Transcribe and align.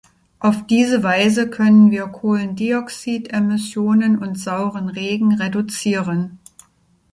Auf 0.39 0.65
diese 0.65 1.03
Weise 1.03 1.47
können 1.47 1.91
wir 1.91 2.07
Kohlendioxid-Emissionen 2.07 4.17
und 4.17 4.33
sauren 4.33 4.89
Regen 4.89 5.35
reduzieren. 5.35 6.39